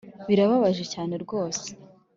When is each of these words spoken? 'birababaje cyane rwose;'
'birababaje 0.27 0.83
cyane 0.93 1.13
rwose;' 1.23 1.67